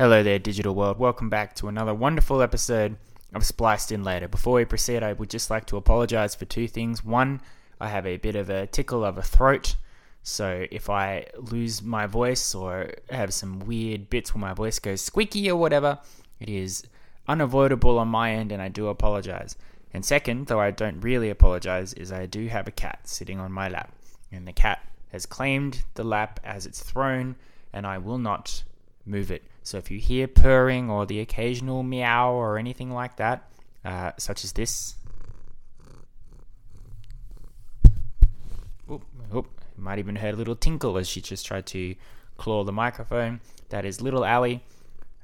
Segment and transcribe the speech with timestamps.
[0.00, 0.98] Hello there, digital world.
[0.98, 2.96] Welcome back to another wonderful episode
[3.34, 4.28] of Spliced In Later.
[4.28, 7.04] Before we proceed, I would just like to apologize for two things.
[7.04, 7.42] One,
[7.78, 9.76] I have a bit of a tickle of a throat,
[10.22, 15.02] so if I lose my voice or have some weird bits where my voice goes
[15.02, 15.98] squeaky or whatever,
[16.40, 16.82] it is
[17.28, 19.54] unavoidable on my end and I do apologize.
[19.92, 23.52] And second, though I don't really apologize, is I do have a cat sitting on
[23.52, 23.92] my lap,
[24.32, 24.82] and the cat
[25.12, 27.36] has claimed the lap as its throne,
[27.70, 28.62] and I will not
[29.04, 29.42] move it.
[29.62, 33.50] So if you hear purring or the occasional meow or anything like that,
[33.84, 34.94] uh, such as this,
[38.90, 39.46] oop, oop,
[39.76, 41.94] might even heard a little tinkle as she just tried to
[42.36, 43.40] claw the microphone.
[43.68, 44.64] That is little Allie.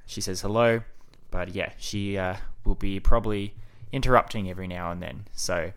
[0.06, 0.82] She says hello,
[1.30, 3.54] but yeah, she uh, will be probably
[3.92, 5.24] interrupting every now and then.
[5.32, 5.73] So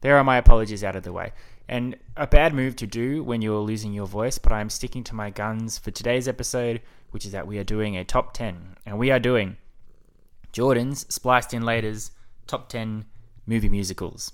[0.00, 1.32] there are my apologies out of the way.
[1.68, 5.14] And a bad move to do when you're losing your voice, but I'm sticking to
[5.14, 8.76] my guns for today's episode, which is that we are doing a top 10.
[8.86, 9.56] And we are doing
[10.52, 12.10] Jordan's Spliced in Later's
[12.46, 13.04] top 10
[13.46, 14.32] movie musicals.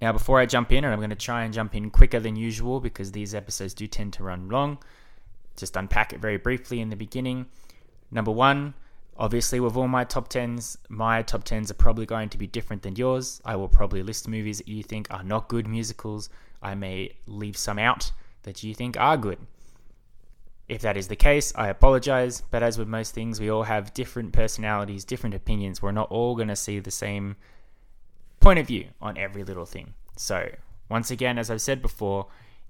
[0.00, 2.36] Now, before I jump in, and I'm going to try and jump in quicker than
[2.36, 4.78] usual because these episodes do tend to run long,
[5.56, 7.46] just unpack it very briefly in the beginning.
[8.10, 8.74] Number one,
[9.18, 12.82] Obviously, with all my top 10s, my top 10s are probably going to be different
[12.82, 13.40] than yours.
[13.46, 16.28] I will probably list movies that you think are not good musicals.
[16.62, 19.38] I may leave some out that you think are good.
[20.68, 23.94] If that is the case, I apologize, but as with most things, we all have
[23.94, 25.80] different personalities, different opinions.
[25.80, 27.36] We're not all going to see the same
[28.40, 29.94] point of view on every little thing.
[30.16, 30.48] So,
[30.88, 32.26] once again, as I've said before,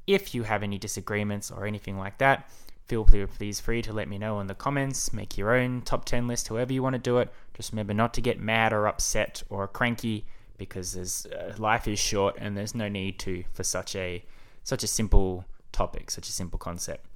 [0.06, 2.50] if you have any disagreements or anything like that,
[2.86, 5.12] feel please free to let me know in the comments.
[5.12, 7.32] Make your own top 10 list, however you want to do it.
[7.54, 10.24] Just remember not to get mad or upset or cranky
[10.58, 14.24] because uh, life is short and there's no need to for such a
[14.62, 17.06] such a simple topic, such a simple concept.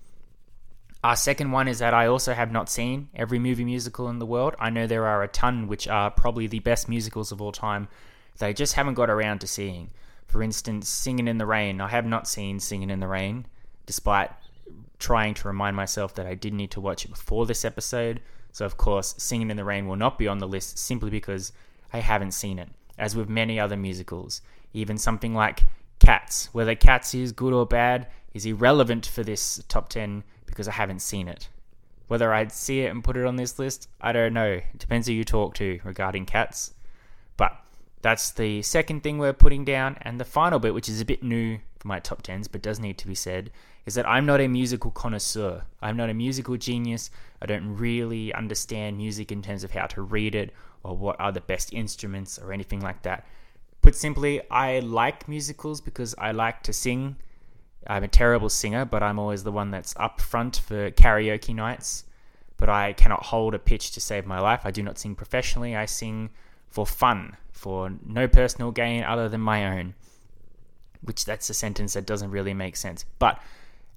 [1.03, 4.27] Our second one is that I also have not seen every movie musical in the
[4.27, 4.55] world.
[4.59, 7.89] I know there are a ton which are probably the best musicals of all time.
[8.39, 9.91] They just haven't got around to seeing.
[10.27, 11.81] For instance, Singing in the Rain.
[11.81, 13.47] I have not seen Singing in the Rain,
[13.87, 14.31] despite
[14.99, 18.21] trying to remind myself that I did need to watch it before this episode.
[18.53, 21.53] So, of course, Singing in the Rain will not be on the list simply because
[21.95, 22.69] I haven't seen it.
[22.99, 24.43] As with many other musicals,
[24.75, 25.63] even something like
[25.99, 30.73] Cats, whether Cats is good or bad, is irrelevant for this top 10 because I
[30.73, 31.49] haven't seen it.
[32.09, 34.47] Whether I'd see it and put it on this list, I don't know.
[34.47, 36.75] It depends who you talk to regarding Cats.
[37.37, 37.57] But
[38.03, 39.97] that's the second thing we're putting down.
[40.03, 42.81] And the final bit, which is a bit new for my top 10s, but does
[42.81, 43.51] need to be said,
[43.87, 45.63] is that I'm not a musical connoisseur.
[45.81, 47.11] I'm not a musical genius.
[47.41, 51.33] I don't really understand music in terms of how to read it or what are
[51.33, 53.27] the best instruments or anything like that.
[53.83, 57.17] Put simply, I like musicals because I like to sing.
[57.87, 62.05] I'm a terrible singer, but I'm always the one that's up front for karaoke nights.
[62.57, 64.61] But I cannot hold a pitch to save my life.
[64.65, 65.75] I do not sing professionally.
[65.75, 66.31] I sing
[66.69, 69.95] for fun, for no personal gain other than my own.
[71.03, 73.07] Which that's a sentence that doesn't really make sense.
[73.19, 73.41] But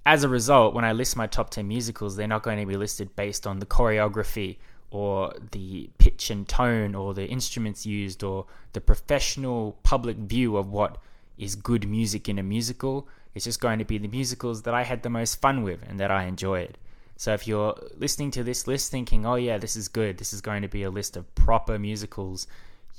[0.06, 2.78] as a result, when I list my top 10 musicals, they're not going to be
[2.78, 4.58] listed based on the choreography
[4.92, 10.70] or the pitch and tone or the instruments used or the professional public view of
[10.70, 10.98] what
[11.38, 13.08] is good music in a musical.
[13.34, 16.00] It's just going to be the musicals that I had the most fun with and
[16.00, 16.78] that I enjoyed.
[17.16, 20.42] So if you're listening to this list thinking, oh yeah, this is good, this is
[20.42, 22.48] going to be a list of proper musicals,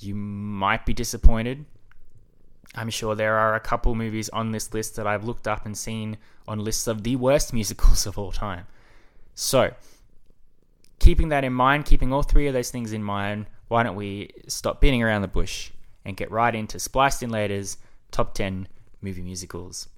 [0.01, 1.67] you might be disappointed
[2.75, 5.77] I'm sure there are a couple movies on this list that I've looked up and
[5.77, 6.17] seen
[6.49, 8.67] on lists of the worst musicals of all time.
[9.35, 9.75] So,
[10.99, 14.31] keeping that in mind, keeping all three of those things in mind, why don't we
[14.49, 15.71] stop beating around the bush
[16.05, 17.79] and get right into Spliced in Later's
[18.11, 18.69] top 10
[19.01, 19.89] movie musicals?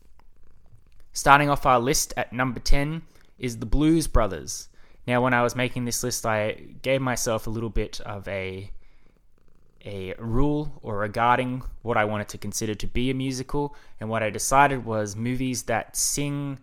[1.17, 3.01] Starting off our list at number 10
[3.39, 4.69] is The Blues Brothers.
[5.07, 8.71] Now, when I was making this list, I gave myself a little bit of a
[9.87, 14.23] a rule or regarding what I wanted to consider to be a musical, and what
[14.23, 16.59] I decided was movies that sing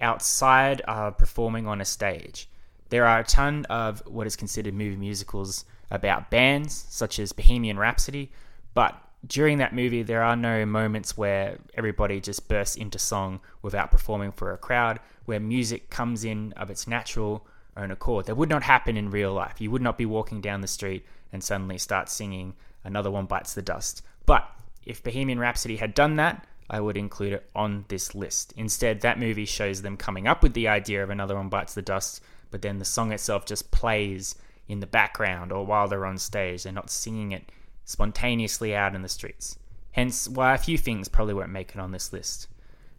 [0.00, 2.48] outside of performing on a stage.
[2.88, 7.78] There are a ton of what is considered movie musicals about bands, such as Bohemian
[7.78, 8.32] Rhapsody,
[8.72, 13.90] but during that movie, there are no moments where everybody just bursts into song without
[13.90, 18.26] performing for a crowd, where music comes in of its natural own accord.
[18.26, 19.60] That would not happen in real life.
[19.60, 22.54] You would not be walking down the street and suddenly start singing
[22.84, 24.02] Another One Bites the Dust.
[24.24, 24.48] But
[24.84, 28.52] if Bohemian Rhapsody had done that, I would include it on this list.
[28.56, 31.82] Instead, that movie shows them coming up with the idea of Another One Bites the
[31.82, 34.36] Dust, but then the song itself just plays
[34.68, 36.62] in the background or while they're on stage.
[36.62, 37.50] They're not singing it
[37.88, 39.58] spontaneously out in the streets.
[39.92, 42.46] Hence, why a few things probably won't make it on this list.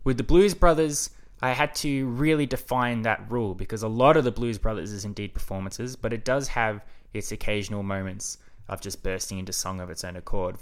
[0.03, 4.23] With the Blues Brothers, I had to really define that rule because a lot of
[4.23, 6.83] the Blues Brothers is indeed performances, but it does have
[7.13, 10.55] its occasional moments of just bursting into song of its own accord.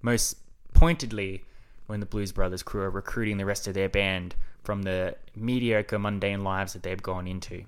[0.00, 0.38] Most
[0.72, 1.44] pointedly,
[1.86, 5.98] when the Blues Brothers crew are recruiting the rest of their band from the mediocre,
[5.98, 7.64] mundane lives that they've gone into.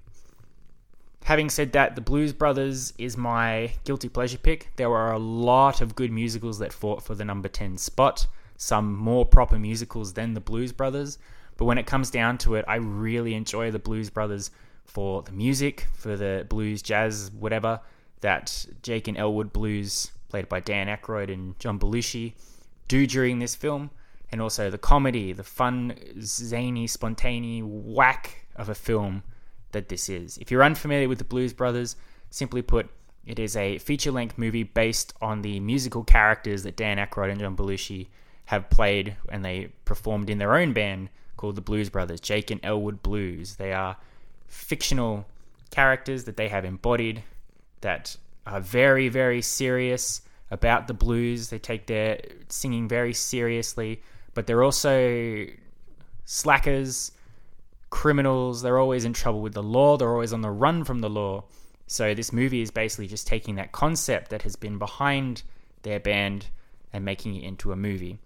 [1.26, 4.70] Having said that, the Blues Brothers is my guilty pleasure pick.
[4.76, 8.94] There were a lot of good musicals that fought for the number 10 spot, some
[8.94, 11.19] more proper musicals than the Blues Brothers.
[11.56, 14.52] But when it comes down to it, I really enjoy the Blues Brothers
[14.84, 17.81] for the music, for the blues, jazz, whatever
[18.20, 22.34] that Jake and Elwood Blues, played by Dan Aykroyd and John Belushi,
[22.87, 23.90] do during this film,
[24.31, 29.25] and also the comedy, the fun, zany, spontaneous whack of a film
[29.73, 30.39] that this is.
[30.39, 31.97] If you're unfamiliar with the Blues Brothers,
[32.31, 32.89] simply put,
[33.25, 37.41] it is a feature length movie based on the musical characters that Dan Aykroyd and
[37.41, 38.07] John Belushi
[38.47, 42.61] have played and they performed in their own band called the Blues Brothers, Jake and
[42.65, 43.57] Elwood Blues.
[43.57, 43.97] They are
[44.47, 45.27] fictional
[45.71, 47.23] characters that they have embodied
[47.81, 48.17] that
[48.47, 51.51] are very, very serious about the blues.
[51.51, 54.03] They take their singing very seriously,
[54.35, 55.47] but they're also
[56.25, 57.13] slackers,
[57.91, 58.62] criminals.
[58.62, 61.44] They're always in trouble with the law, they're always on the run from the law.
[61.87, 65.43] So, this movie is basically just taking that concept that has been behind
[65.83, 66.47] their band
[66.93, 68.19] and making it into a movie.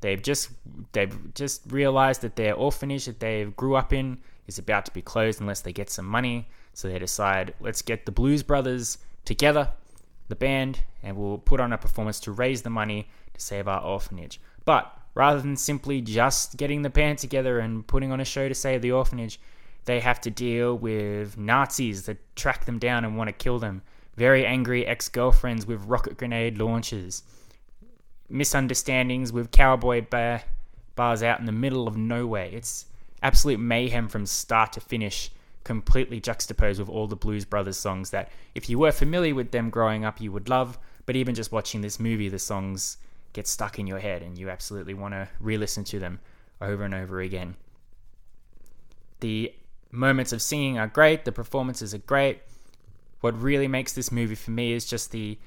[0.00, 0.50] They've just
[0.92, 5.02] they've just realized that their orphanage that they grew up in is about to be
[5.02, 6.48] closed unless they get some money.
[6.72, 9.72] So they decide, let's get the Blues Brothers together,
[10.28, 13.82] the band, and we'll put on a performance to raise the money to save our
[13.82, 14.40] orphanage.
[14.64, 18.54] But rather than simply just getting the band together and putting on a show to
[18.54, 19.38] save the orphanage,
[19.84, 23.82] they have to deal with Nazis that track them down and want to kill them,
[24.16, 27.22] very angry ex girlfriends with rocket grenade launchers
[28.28, 30.42] misunderstandings with cowboy bar,
[30.94, 32.48] bars out in the middle of nowhere.
[32.52, 32.86] It's
[33.22, 35.30] absolute mayhem from start to finish,
[35.64, 39.70] completely juxtaposed with all the Blues Brothers songs that, if you were familiar with them
[39.70, 40.78] growing up, you would love.
[41.06, 42.98] But even just watching this movie, the songs
[43.32, 46.20] get stuck in your head and you absolutely want to re listen to them
[46.60, 47.56] over and over again.
[49.20, 49.52] The
[49.90, 52.40] moments of singing are great, the performances are great.
[53.20, 55.38] What really makes this movie for me is just the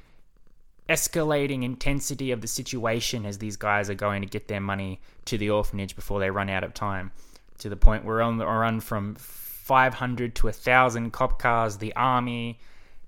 [0.90, 5.38] escalating intensity of the situation as these guys are going to get their money to
[5.38, 7.12] the orphanage before they run out of time.
[7.60, 12.60] To the point where on the run from 500 to 1,000 cop cars, the army,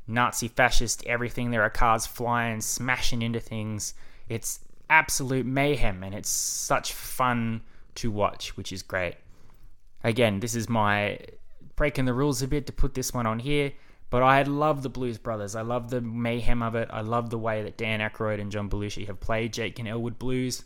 [0.08, 1.52] Nazi fascist, everything.
[1.52, 3.94] There are cars flying, smashing into things.
[4.30, 4.60] It's
[4.94, 7.62] absolute mayhem and it's such fun
[7.96, 9.16] to watch, which is great.
[10.04, 11.18] Again, this is my
[11.76, 13.72] breaking the rules a bit to put this one on here.
[14.12, 15.56] But I love the Blues Brothers.
[15.56, 16.88] I love the mayhem of it.
[16.92, 20.20] I love the way that Dan Aykroyd and John Belushi have played Jake and Elwood
[20.20, 20.64] Blues.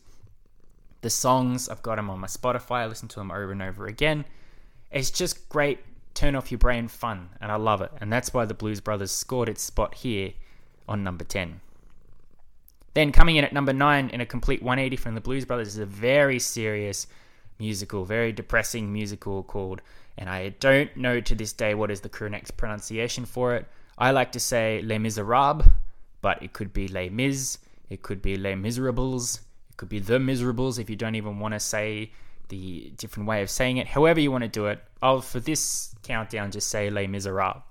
[1.00, 2.80] The songs, I've got them on my Spotify.
[2.82, 4.26] I listen to them over and over again.
[4.92, 5.80] It's just great,
[6.14, 7.92] turn off your brain fun, and I love it.
[8.02, 10.34] And that's why the Blues Brothers scored its spot here
[10.90, 11.62] on number 10.
[12.98, 15.78] Then coming in at number 9 in a complete 180 from the Blues Brothers is
[15.78, 17.06] a very serious
[17.60, 19.84] musical, very depressing musical called
[20.18, 23.68] and I don't know to this day what is the correct pronunciation for it.
[24.00, 25.68] I like to say Les Miserables,
[26.24, 30.18] but it could be Les Mis, it could be Les Miserables, it could be The
[30.18, 32.12] Miserables if you don't even want to say
[32.50, 33.86] the different way of saying it.
[33.86, 37.62] However you want to do it, I'll for this countdown just say Les Miserables.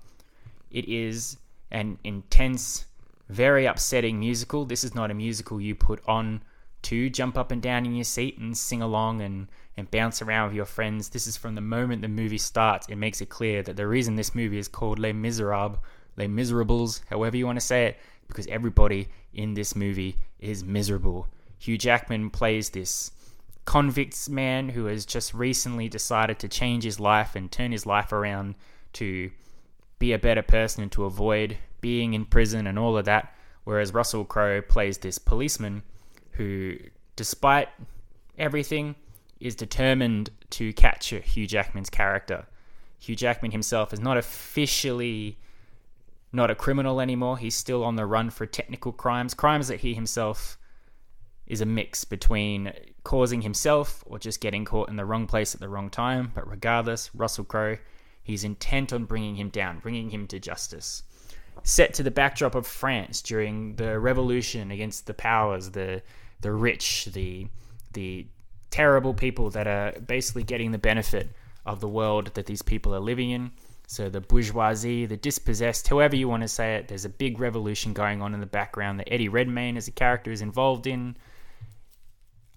[0.71, 1.35] It is
[1.69, 2.85] an intense,
[3.29, 4.65] very upsetting musical.
[4.65, 6.41] This is not a musical you put on
[6.83, 10.47] to jump up and down in your seat and sing along and, and bounce around
[10.47, 11.09] with your friends.
[11.09, 12.87] This is from the moment the movie starts.
[12.87, 15.79] It makes it clear that the reason this movie is called Les Miserables,
[16.15, 21.27] Les Miserables, however you want to say it, because everybody in this movie is miserable.
[21.59, 23.11] Hugh Jackman plays this
[23.65, 28.13] convicts man who has just recently decided to change his life and turn his life
[28.13, 28.55] around
[28.93, 29.29] to
[29.99, 33.33] be a better person and to avoid being in prison and all of that.
[33.63, 35.83] Whereas Russell Crowe plays this policeman
[36.31, 36.77] who,
[37.15, 37.69] despite
[38.37, 38.95] everything,
[39.39, 42.45] is determined to capture Hugh Jackman's character.
[42.99, 45.37] Hugh Jackman himself is not officially
[46.31, 47.37] not a criminal anymore.
[47.37, 50.57] He's still on the run for technical crimes, crimes that he himself
[51.45, 55.61] is a mix between causing himself or just getting caught in the wrong place at
[55.61, 56.31] the wrong time.
[56.35, 57.77] But regardless, Russell Crowe,
[58.21, 61.03] he's intent on bringing him down, bringing him to justice.
[61.63, 66.01] Set to the backdrop of France during the revolution against the powers, the
[66.41, 67.47] the rich, the
[67.93, 68.27] the
[68.69, 71.29] terrible people that are basically getting the benefit
[71.65, 73.51] of the world that these people are living in.
[73.87, 77.93] So the bourgeoisie, the dispossessed, however you want to say it, there's a big revolution
[77.93, 81.15] going on in the background that Eddie Redmayne as a character is involved in,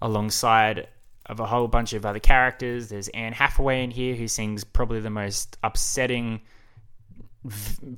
[0.01, 0.87] alongside
[1.27, 2.89] of a whole bunch of other characters.
[2.89, 6.41] There's Anne Hathaway in here who sings probably the most upsetting,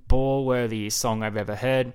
[0.08, 1.94] bawl worthy song I've ever heard.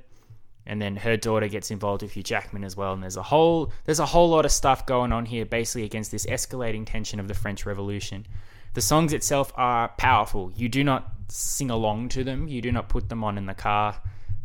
[0.66, 2.92] And then her daughter gets involved with Hugh Jackman as well.
[2.92, 6.10] And there's a whole there's a whole lot of stuff going on here, basically against
[6.10, 8.26] this escalating tension of the French Revolution.
[8.74, 10.52] The songs itself are powerful.
[10.54, 12.48] You do not sing along to them.
[12.48, 14.00] You do not put them on in the car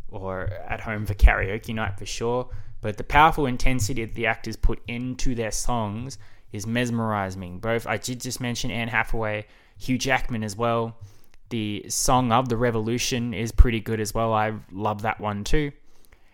[0.10, 2.50] or at home for karaoke night for sure.
[2.80, 6.18] But the powerful intensity that the actors put into their songs
[6.52, 7.60] is mesmerizing.
[7.60, 9.46] Both I did just mention Anne Hathaway,
[9.78, 10.98] Hugh Jackman as well.
[11.54, 14.34] The song of the Revolution is pretty good as well.
[14.34, 15.72] I love that one too.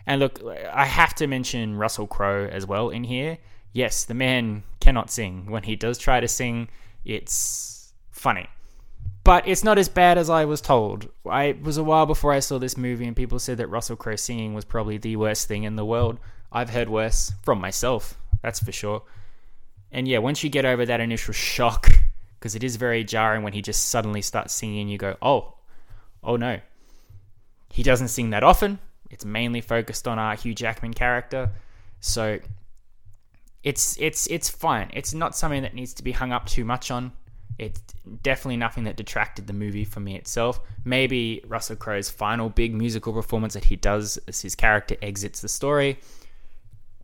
[0.07, 3.38] And look, I have to mention Russell Crowe as well in here.
[3.73, 5.51] Yes, the man cannot sing.
[5.51, 6.69] When he does try to sing,
[7.03, 8.47] it's funny.
[9.25, 11.09] But it's not as bad as I was told.
[11.29, 13.97] I, it was a while before I saw this movie, and people said that Russell
[13.97, 16.17] Crowe singing was probably the worst thing in the world.
[16.49, 19.03] I've heard worse from myself, that's for sure.
[19.91, 21.91] And yeah, once you get over that initial shock,
[22.39, 25.55] because it is very jarring when he just suddenly starts singing and you go, oh,
[26.24, 26.60] oh no.
[27.72, 28.79] He doesn't sing that often.
[29.10, 31.51] It's mainly focused on our Hugh Jackman character.
[32.00, 32.39] So
[33.63, 34.89] it's it's it's fine.
[34.93, 37.12] It's not something that needs to be hung up too much on.
[37.58, 37.81] It's
[38.24, 40.62] definitely nothing that detracted the movie from me itself.
[40.86, 45.50] Maybe Russell Crowe's final big musical performance that he does as his character exits the
[45.50, 46.00] story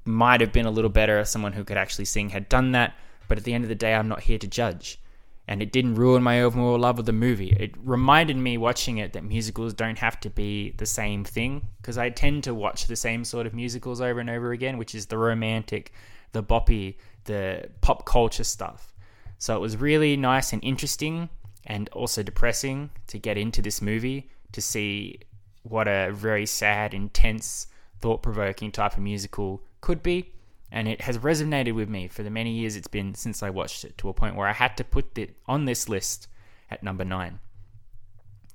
[0.06, 2.96] might have been a little better if someone who could actually sing had done that.
[3.28, 5.00] But at the end of the day, I'm not here to judge.
[5.48, 7.56] And it didn't ruin my overall love of the movie.
[7.60, 11.68] It reminded me watching it that musicals don't have to be the same thing.
[11.82, 14.96] Because I tend to watch the same sort of musicals over and over again, which
[14.96, 15.92] is the romantic,
[16.32, 18.94] the boppy, the pop culture stuff.
[19.38, 21.30] So it was really nice and interesting
[21.66, 25.20] and also depressing to get into this movie to see
[25.64, 27.68] what a very sad, intense,
[28.00, 30.32] thought provoking type of musical could be.
[30.76, 33.86] And it has resonated with me for the many years it's been since I watched
[33.86, 36.28] it to a point where I had to put it on this list
[36.70, 37.40] at number nine.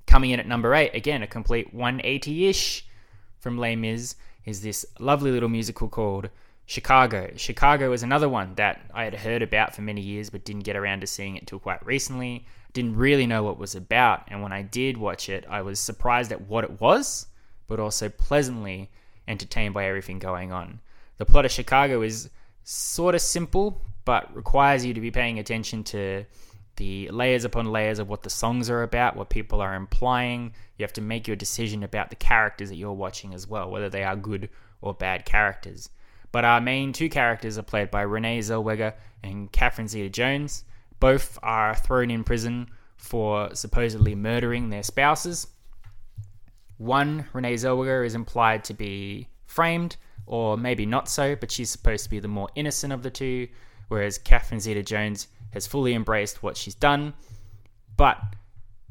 [0.05, 2.85] Coming in at number eight, again, a complete 180 ish
[3.39, 6.29] from Les Mis, is this lovely little musical called
[6.67, 7.31] Chicago.
[7.37, 10.75] Chicago is another one that I had heard about for many years but didn't get
[10.75, 12.45] around to seeing it till quite recently.
[12.73, 15.79] Didn't really know what it was about, and when I did watch it, I was
[15.79, 17.25] surprised at what it was,
[17.65, 18.91] but also pleasantly
[19.27, 20.81] entertained by everything going on.
[21.17, 22.29] The plot of Chicago is
[22.63, 26.25] sort of simple, but requires you to be paying attention to
[26.77, 30.53] the layers upon layers of what the songs are about, what people are implying.
[30.77, 33.89] You have to make your decision about the characters that you're watching as well, whether
[33.89, 34.49] they are good
[34.81, 35.89] or bad characters.
[36.31, 40.63] But our main two characters are played by Renee Zellweger and Catherine Zeta Jones.
[40.99, 45.47] Both are thrown in prison for supposedly murdering their spouses.
[46.77, 52.03] One, Renee Zellweger, is implied to be framed, or maybe not so, but she's supposed
[52.03, 53.47] to be the more innocent of the two,
[53.87, 57.13] whereas Catherine Zeta Jones has fully embraced what she's done.
[57.97, 58.19] But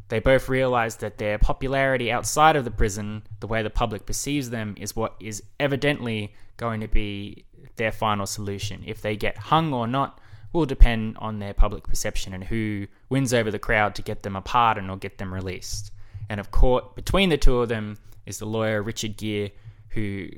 [0.09, 4.51] they both realize that their popularity outside of the prison, the way the public perceives
[4.51, 7.45] them, is what is evidently going to be
[7.77, 8.83] their final solution.
[8.87, 10.21] If they get hung or not
[10.53, 14.37] will depend on their public perception and who wins over the crowd to get them
[14.37, 15.93] a pardon or get them released.
[16.29, 19.53] And of course, between the two of them is the lawyer Richard Gere,
[19.91, 20.29] who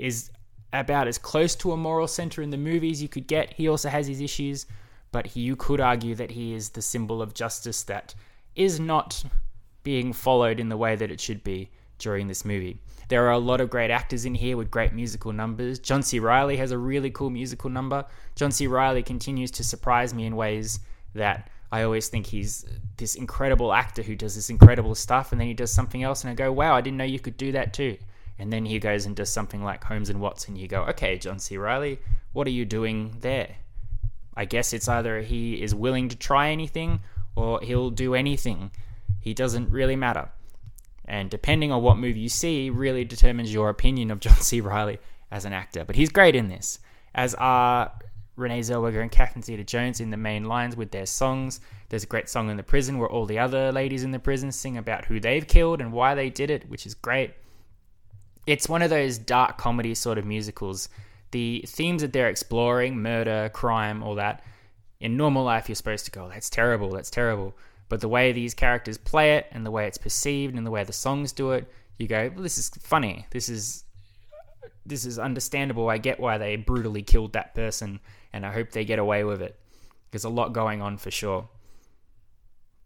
[0.00, 0.30] is
[0.72, 3.52] about as close to a moral center in the movies you could get.
[3.54, 4.66] He also has his issues,
[5.12, 8.14] but he, you could argue that he is the symbol of justice that
[8.54, 9.22] is not
[9.82, 12.78] being followed in the way that it should be during this movie.
[13.08, 15.80] There are a lot of great actors in here with great musical numbers.
[15.80, 16.20] John C.
[16.20, 18.04] Reilly has a really cool musical number.
[18.36, 18.68] John C.
[18.68, 20.78] Reilly continues to surprise me in ways
[21.14, 22.64] that I always think he's
[22.96, 26.30] this incredible actor who does this incredible stuff, and then he does something else, and
[26.30, 27.96] I go, wow, I didn't know you could do that too.
[28.40, 30.56] And then he goes and does something like Holmes and Watson.
[30.56, 31.58] You go, okay, John C.
[31.58, 31.98] Reilly,
[32.32, 33.56] what are you doing there?
[34.34, 37.00] I guess it's either he is willing to try anything
[37.36, 38.70] or he'll do anything.
[39.20, 40.30] He doesn't really matter.
[41.04, 44.62] And depending on what movie you see, really determines your opinion of John C.
[44.62, 45.84] Reilly as an actor.
[45.84, 46.78] But he's great in this,
[47.14, 47.92] as are
[48.36, 51.60] Renee Zellweger and Catherine Zeta Jones in the main lines with their songs.
[51.90, 54.50] There's a great song in the prison where all the other ladies in the prison
[54.50, 57.34] sing about who they've killed and why they did it, which is great.
[58.50, 60.88] It's one of those dark comedy sort of musicals.
[61.30, 64.42] The themes that they're exploring murder, crime, all that
[64.98, 67.54] in normal life, you're supposed to go, that's terrible, that's terrible.
[67.88, 70.82] But the way these characters play it and the way it's perceived and the way
[70.82, 73.24] the songs do it, you go, well, this is funny.
[73.30, 73.84] This is
[74.84, 75.88] this is understandable.
[75.88, 78.00] I get why they brutally killed that person
[78.32, 79.60] and I hope they get away with it.
[80.10, 81.48] There's a lot going on for sure.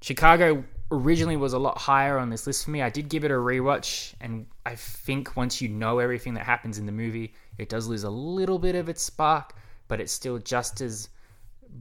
[0.02, 2.83] Chicago originally was a lot higher on this list for me.
[2.83, 6.79] I did give it a rewatch, and I think once you know everything that happens
[6.79, 9.55] in the movie, it does lose a little bit of its spark,
[9.88, 11.09] but it's still just as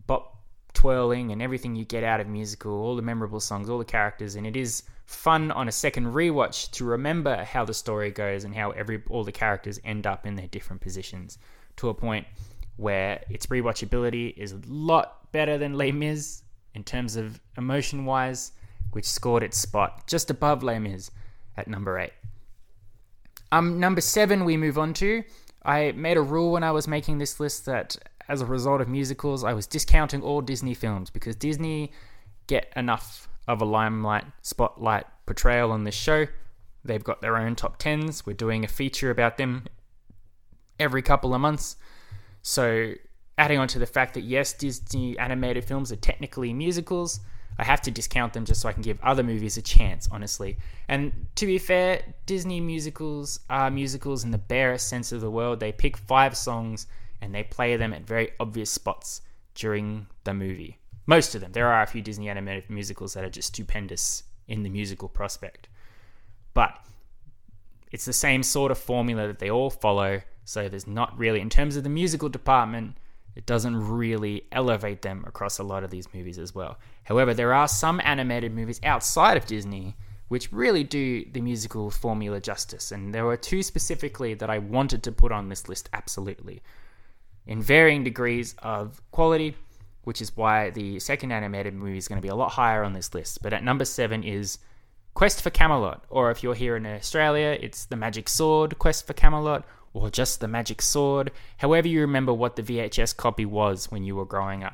[0.08, 0.38] bop
[0.74, 4.36] twirling and everything you get out of musical, all the memorable songs, all the characters,
[4.36, 8.56] and it is fun on a second rewatch to remember how the story goes and
[8.56, 11.38] how every all the characters end up in their different positions
[11.76, 12.26] to a point
[12.78, 16.44] where its rewatchability is a lot better than Les Mis
[16.74, 18.54] in terms of emotion wise,
[18.94, 21.12] which scored its spot just above Les Mis
[21.58, 22.14] at number eight.
[23.52, 25.24] Um, number seven, we move on to.
[25.64, 27.98] I made a rule when I was making this list that
[28.28, 31.92] as a result of musicals, I was discounting all Disney films because Disney
[32.48, 36.26] get enough of a limelight spotlight portrayal on this show.
[36.86, 38.26] They've got their own top tens.
[38.26, 39.66] We're doing a feature about them
[40.80, 41.78] every couple of months.
[42.42, 42.94] So,
[43.38, 47.22] adding on to the fact that yes, Disney animated films are technically musicals,
[47.58, 50.58] I have to discount them just so I can give other movies a chance, honestly.
[50.88, 55.60] And to be fair, Disney musicals are musicals in the barest sense of the word.
[55.60, 56.88] They pick five songs
[57.22, 59.22] and they play them at very obvious spots
[59.56, 60.80] during the movie.
[61.06, 61.52] Most of them.
[61.52, 65.68] There are a few Disney animated musicals that are just stupendous in the musical prospect.
[66.54, 66.78] But
[67.92, 70.22] it's the same sort of formula that they all follow.
[70.46, 72.98] So there's not really, in terms of the musical department,
[73.36, 76.78] it doesn't really elevate them across a lot of these movies as well.
[77.04, 79.96] However, there are some animated movies outside of Disney
[80.34, 85.04] which really do the musical formula justice, and there were two specifically that I wanted
[85.04, 86.64] to put on this list absolutely,
[87.46, 89.56] in varying degrees of quality,
[90.06, 92.94] which is why the second animated movie is going to be a lot higher on
[92.94, 93.44] this list.
[93.44, 94.58] But at number seven is
[95.14, 99.14] Quest for Camelot, or if you're here in Australia, it's The Magic Sword, Quest for
[99.14, 104.04] Camelot, or just The Magic Sword, however you remember what the VHS copy was when
[104.04, 104.74] you were growing up.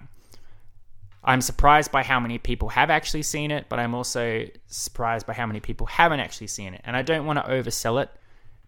[1.24, 5.34] I'm surprised by how many people have actually seen it, but I'm also surprised by
[5.34, 6.82] how many people haven't actually seen it.
[6.86, 8.10] And I don't want to oversell it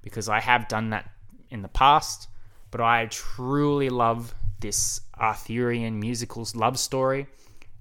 [0.02, 1.10] because I have done that
[1.50, 2.28] in the past,
[2.70, 7.28] but I truly love this Arthurian musicals love story.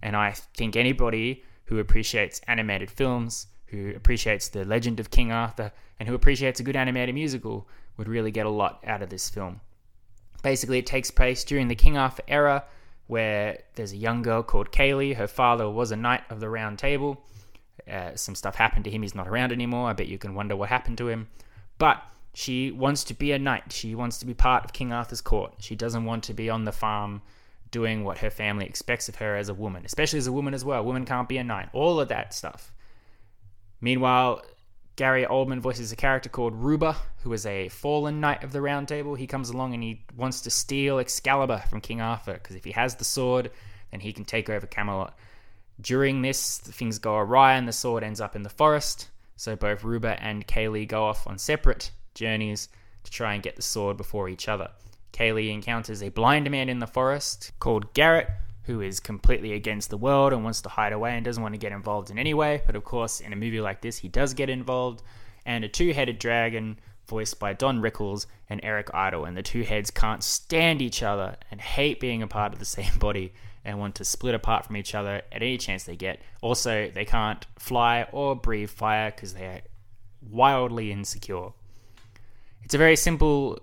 [0.03, 5.73] And I think anybody who appreciates animated films, who appreciates the legend of King Arthur,
[5.99, 7.69] and who appreciates a good animated musical
[8.01, 9.61] would really get a lot out of this film.
[10.43, 12.65] Basically, it takes place during the King Arthur era,
[13.09, 15.15] where there's a young girl called Kayley.
[15.15, 17.23] Her father was a knight of the Round Table.
[17.87, 19.03] Uh, some stuff happened to him.
[19.03, 19.91] He's not around anymore.
[19.91, 21.29] I bet you can wonder what happened to him.
[21.77, 23.71] But she wants to be a knight.
[23.71, 25.57] She wants to be part of King Arthur's court.
[25.59, 27.21] She doesn't want to be on the farm
[27.71, 30.65] doing what her family expects of her as a woman, especially as a woman as
[30.65, 30.83] well.
[30.83, 31.69] Woman can't be a knight.
[31.75, 32.73] All of that stuff.
[33.83, 34.41] Meanwhile,
[35.01, 38.87] Gary Oldman voices a character called Ruber, who is a fallen knight of the Round
[38.87, 39.15] Table.
[39.15, 42.73] He comes along and he wants to steal Excalibur from King Arthur because if he
[42.73, 43.51] has the sword,
[43.91, 45.17] then he can take over Camelot.
[45.81, 49.09] During this, things go awry and the sword ends up in the forest.
[49.37, 52.69] So both Ruber and Kayley go off on separate journeys
[53.05, 54.69] to try and get the sword before each other.
[55.15, 58.29] Kayley encounters a blind man in the forest called Garrett,
[58.71, 61.59] who is completely against the world and wants to hide away and doesn't want to
[61.59, 62.63] get involved in any way.
[62.65, 65.03] But of course, in a movie like this, he does get involved.
[65.45, 66.79] And a two headed dragon,
[67.09, 69.25] voiced by Don Rickles and Eric Idle.
[69.25, 72.65] And the two heads can't stand each other and hate being a part of the
[72.65, 73.33] same body
[73.65, 76.21] and want to split apart from each other at any chance they get.
[76.41, 79.63] Also, they can't fly or breathe fire because they're
[80.31, 81.49] wildly insecure.
[82.63, 83.59] It's a very simple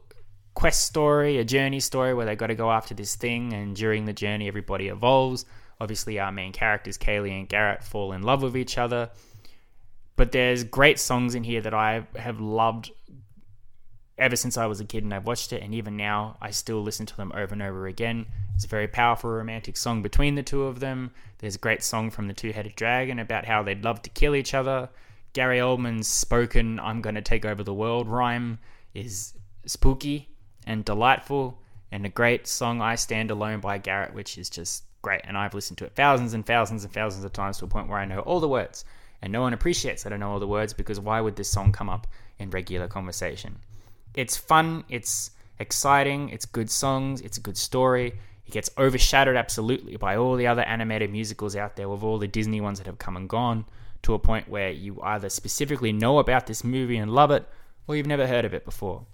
[0.57, 4.05] quest story, a journey story where they got to go after this thing, and during
[4.05, 5.45] the journey, everybody evolves.
[5.79, 9.11] Obviously, our main characters, Kayley and Garrett, fall in love with each other.
[10.15, 12.89] But there's great songs in here that I have loved
[14.17, 16.81] ever since I was a kid and I've watched it, and even now I still
[16.81, 18.25] listen to them over and over again.
[18.55, 21.11] It's a very powerful romantic song between the two of them.
[21.37, 24.33] There's a great song from the Two Headed Dragon about how they'd love to kill
[24.33, 24.89] each other.
[25.33, 28.57] Gary Oldman's spoken "I'm going to take over the world" rhyme
[28.95, 29.35] is
[29.67, 30.29] spooky
[30.67, 31.57] and delightful,
[31.91, 35.21] and a great song, I Stand Alone by Garrett, which is just great.
[35.23, 37.87] And I've listened to it thousands and thousands and thousands of times to a point
[37.87, 38.83] where I know all the words.
[39.21, 41.71] And no one appreciates that I know all the words because why would this song
[41.71, 42.05] come up
[42.37, 43.57] in regular conversation?
[44.13, 48.19] It's fun, it's exciting, it's good songs, it's a good story.
[48.45, 52.27] It gets overshadowed absolutely by all the other animated musicals out there, with all the
[52.27, 53.65] Disney ones that have come and gone,
[54.03, 57.47] to a point where you either specifically know about this movie and love it,
[57.87, 59.05] or you've never heard of it before.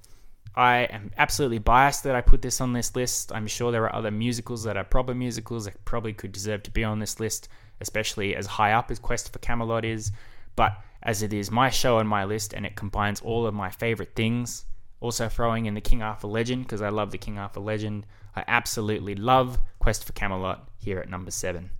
[0.55, 3.31] I am absolutely biased that I put this on this list.
[3.33, 6.71] I'm sure there are other musicals that are proper musicals that probably could deserve to
[6.71, 7.49] be on this list,
[7.81, 10.11] especially as high up as Quest for Camelot is.
[10.55, 13.71] But as it is my show and my list, and it combines all of my
[13.71, 14.65] favorite things,
[14.99, 18.05] also throwing in the King Arthur legend because I love the King Arthur legend.
[18.35, 21.71] I absolutely love Quest for Camelot here at number seven.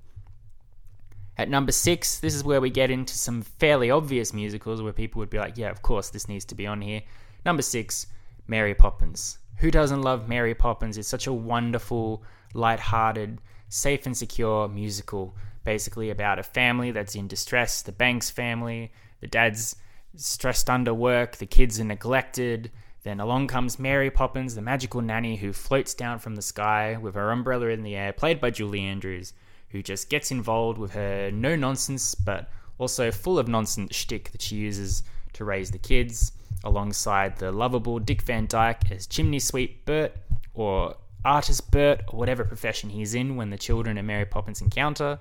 [1.38, 5.20] At number six, this is where we get into some fairly obvious musicals where people
[5.20, 7.02] would be like, yeah, of course, this needs to be on here.
[7.46, 8.08] Number six,
[8.48, 9.38] Mary Poppins.
[9.58, 10.98] Who doesn't love Mary Poppins?
[10.98, 17.28] It's such a wonderful, light-hearted, safe and secure musical, basically about a family that's in
[17.28, 19.76] distress, the Banks family, the dad's
[20.16, 22.72] stressed under work, the kids are neglected.
[23.04, 27.16] Then along comes Mary Poppins, the magical nanny who floats down from the sky with
[27.16, 29.34] her umbrella in the air, played by Julie Andrews,
[29.70, 34.42] who just gets involved with her no nonsense but also full of nonsense shtick that
[34.42, 35.04] she uses
[35.34, 36.32] to raise the kids,
[36.64, 40.16] alongside the lovable Dick Van Dyke as chimney sweep Bert,
[40.54, 40.96] or
[41.26, 45.20] artist Bert, or whatever profession he's in when the children and Mary Poppins encounter,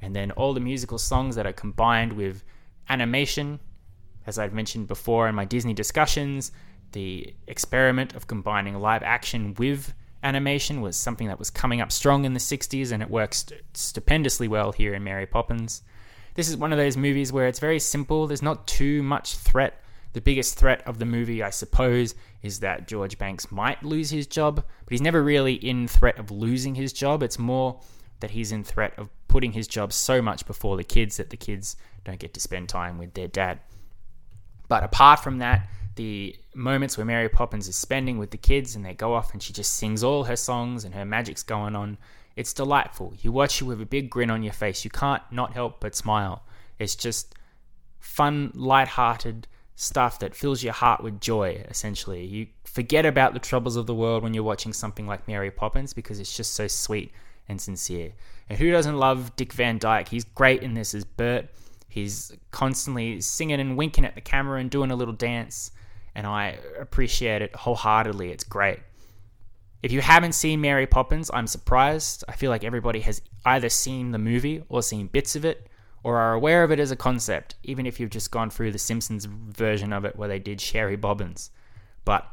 [0.00, 2.44] and then all the musical songs that are combined with
[2.88, 3.60] animation.
[4.26, 6.52] As I've mentioned before in my Disney discussions,
[6.92, 9.92] the experiment of combining live action with
[10.22, 14.48] animation was something that was coming up strong in the 60s, and it works stupendously
[14.48, 15.82] well here in Mary Poppins.
[16.34, 19.83] This is one of those movies where it's very simple, there's not too much threat.
[20.14, 24.26] The biggest threat of the movie, I suppose, is that George Banks might lose his
[24.26, 27.22] job, but he's never really in threat of losing his job.
[27.22, 27.80] It's more
[28.20, 31.36] that he's in threat of putting his job so much before the kids that the
[31.36, 33.58] kids don't get to spend time with their dad.
[34.68, 38.84] But apart from that, the moments where Mary Poppins is spending with the kids and
[38.84, 41.98] they go off and she just sings all her songs and her magic's going on,
[42.36, 43.14] it's delightful.
[43.20, 44.84] You watch it with a big grin on your face.
[44.84, 46.44] You can't not help but smile.
[46.78, 47.34] It's just
[47.98, 52.24] fun, light-hearted stuff that fills your heart with joy, essentially.
[52.24, 55.92] You forget about the troubles of the world when you're watching something like Mary Poppins
[55.92, 57.12] because it's just so sweet
[57.48, 58.12] and sincere.
[58.48, 60.08] And who doesn't love Dick Van Dyke?
[60.08, 61.46] He's great in this as Bert.
[61.88, 65.70] He's constantly singing and winking at the camera and doing a little dance,
[66.14, 68.30] and I appreciate it wholeheartedly.
[68.30, 68.80] It's great.
[69.82, 72.24] If you haven't seen Mary Poppins, I'm surprised.
[72.26, 75.68] I feel like everybody has either seen the movie or seen bits of it
[76.04, 78.78] or are aware of it as a concept, even if you've just gone through the
[78.78, 81.50] Simpsons version of it where they did Sherry Bobbins.
[82.04, 82.28] But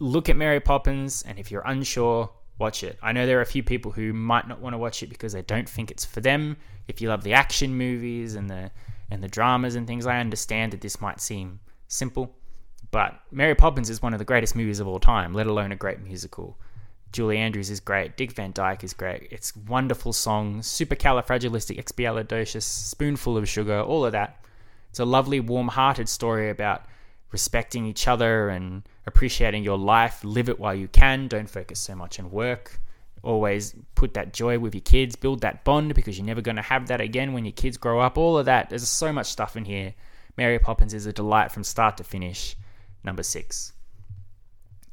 [0.00, 2.98] look at Mary Poppins, and if you're unsure, watch it.
[3.00, 5.32] I know there are a few people who might not want to watch it because
[5.32, 6.56] they don't think it's for them.
[6.88, 8.70] If you love the action movies and the
[9.10, 12.34] and the dramas and things, I understand that this might seem simple,
[12.90, 15.76] but Mary Poppins is one of the greatest movies of all time, let alone a
[15.76, 16.58] great musical.
[17.14, 18.16] Julie Andrews is great.
[18.16, 19.28] Dick Van Dyke is great.
[19.30, 24.44] It's wonderful songs, supercalifragilisticexpialidocious, spoonful of sugar, all of that.
[24.90, 26.86] It's a lovely, warm-hearted story about
[27.30, 30.24] respecting each other and appreciating your life.
[30.24, 31.28] Live it while you can.
[31.28, 32.80] Don't focus so much on work.
[33.22, 35.14] Always put that joy with your kids.
[35.14, 38.00] Build that bond because you're never going to have that again when your kids grow
[38.00, 38.18] up.
[38.18, 38.70] All of that.
[38.70, 39.94] There's so much stuff in here.
[40.36, 42.56] Mary Poppins is a delight from start to finish.
[43.04, 43.72] Number six.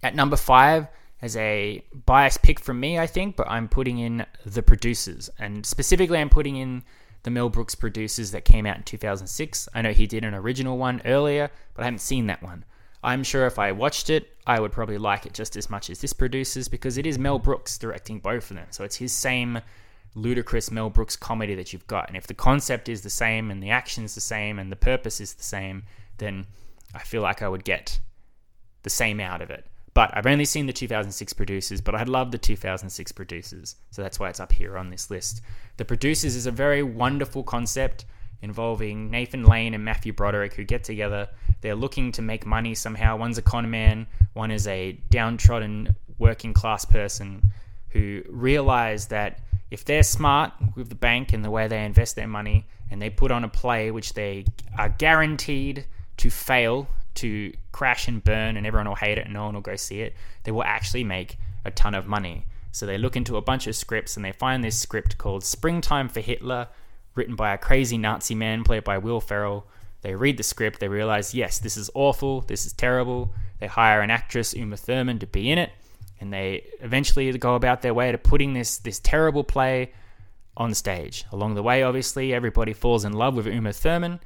[0.03, 0.88] At number five,
[1.21, 5.29] as a biased pick from me, I think, but I'm putting in the producers.
[5.38, 6.84] And specifically, I'm putting in
[7.23, 9.69] the Mel Brooks producers that came out in 2006.
[9.73, 12.65] I know he did an original one earlier, but I haven't seen that one.
[13.03, 15.99] I'm sure if I watched it, I would probably like it just as much as
[15.99, 18.67] this producers because it is Mel Brooks directing both of them.
[18.69, 19.62] So it's his same
[20.13, 22.07] ludicrous Mel Brooks comedy that you've got.
[22.07, 25.19] And if the concept is the same and the action's the same and the purpose
[25.19, 25.84] is the same,
[26.17, 26.45] then
[26.93, 27.99] I feel like I would get
[28.84, 29.65] the same out of it.
[29.93, 33.75] But I've only seen the 2006 producers, but I love the 2006 producers.
[33.89, 35.41] So that's why it's up here on this list.
[35.77, 38.06] The producers is a very wonderful concept
[38.41, 41.27] involving Nathan Lane and Matthew Broderick who get together.
[41.62, 43.17] They're looking to make money somehow.
[43.17, 47.41] One's a con man, one is a downtrodden working class person
[47.89, 52.27] who realize that if they're smart with the bank and the way they invest their
[52.27, 54.45] money and they put on a play which they
[54.77, 55.86] are guaranteed
[56.17, 59.62] to fail to crash and burn and everyone will hate it and no one will
[59.62, 62.45] go see it, they will actually make a ton of money.
[62.71, 66.10] So they look into a bunch of scripts and they find this script called Springtime
[66.10, 66.67] for Hitler,
[67.15, 69.67] written by a crazy Nazi man played by Will Ferrell.
[70.02, 73.34] They read the script, they realize, yes, this is awful, this is terrible.
[73.60, 75.71] They hire an actress, Uma Thurman, to be in it,
[76.19, 79.91] and they eventually go about their way to putting this this terrible play
[80.58, 81.26] on stage.
[81.32, 84.19] Along the way, obviously, everybody falls in love with Uma Thurman,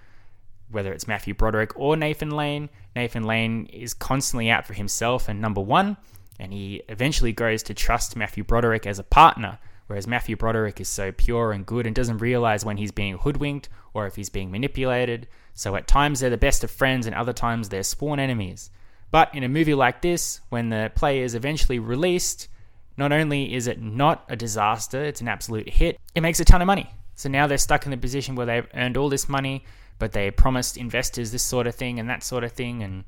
[0.69, 2.69] whether it's Matthew Broderick or Nathan Lane.
[2.95, 5.97] Nathan Lane is constantly out for himself and number one,
[6.39, 10.89] and he eventually grows to trust Matthew Broderick as a partner, whereas Matthew Broderick is
[10.89, 14.51] so pure and good and doesn't realize when he's being hoodwinked or if he's being
[14.51, 15.27] manipulated.
[15.53, 18.69] So at times they're the best of friends, and other times they're sworn enemies.
[19.11, 22.49] But in a movie like this, when the play is eventually released,
[22.97, 26.61] not only is it not a disaster, it's an absolute hit, it makes a ton
[26.61, 26.89] of money.
[27.15, 29.63] So now they're stuck in the position where they've earned all this money
[29.99, 33.03] but they promised investors this sort of thing and that sort of thing, and